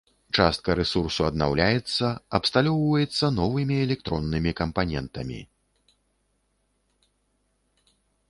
[0.43, 2.05] Частка рэсурсу аднаўляецца,
[2.37, 5.39] абсталёўваецца новымі электроннымі кампанентамі.